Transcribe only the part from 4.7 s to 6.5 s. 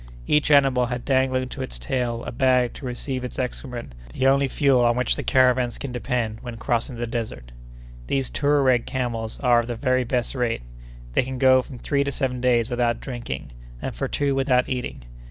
on which the caravans can depend